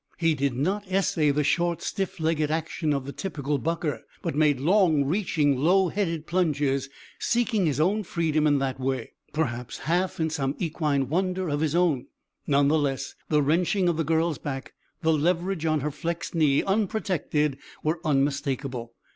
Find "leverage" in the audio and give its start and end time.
15.13-15.67